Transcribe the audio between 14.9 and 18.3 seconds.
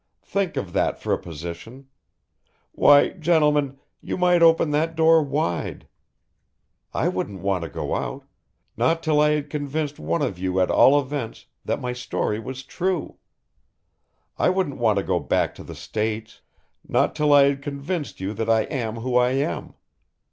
to go back to the States, not till I had convinced